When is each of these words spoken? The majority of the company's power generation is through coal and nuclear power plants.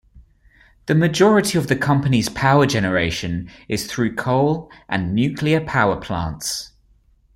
The 0.87 0.95
majority 0.95 1.59
of 1.59 1.67
the 1.67 1.75
company's 1.75 2.27
power 2.27 2.65
generation 2.65 3.51
is 3.67 3.85
through 3.85 4.15
coal 4.15 4.71
and 4.89 5.13
nuclear 5.13 5.61
power 5.63 5.95
plants. 6.01 6.71